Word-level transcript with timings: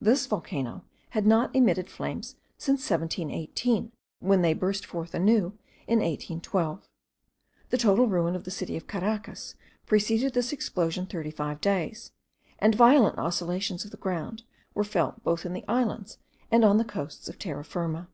This 0.00 0.26
volcano 0.28 0.84
had 1.10 1.26
not 1.26 1.56
emitted 1.56 1.90
flames 1.90 2.36
since 2.56 2.88
1718, 2.88 3.90
when 4.20 4.40
they 4.40 4.54
burst 4.54 4.86
forth 4.86 5.12
anew 5.12 5.58
in 5.88 5.98
1812. 5.98 6.86
The 7.70 7.78
total 7.78 8.06
ruin 8.06 8.36
of 8.36 8.44
the 8.44 8.52
city 8.52 8.76
of 8.76 8.86
Caracas 8.86 9.56
preceded 9.84 10.34
this 10.34 10.52
explosion 10.52 11.06
thirty 11.06 11.32
five 11.32 11.60
days, 11.60 12.12
and 12.60 12.76
violent 12.76 13.18
oscillations 13.18 13.84
of 13.84 13.90
the 13.90 13.96
ground 13.96 14.44
were 14.72 14.84
felt 14.84 15.24
both 15.24 15.44
in 15.44 15.52
the 15.52 15.64
islands 15.66 16.18
and 16.48 16.64
on 16.64 16.76
the 16.76 16.84
coasts 16.84 17.28
of 17.28 17.36
Terra 17.40 17.64
Firma. 17.64 18.06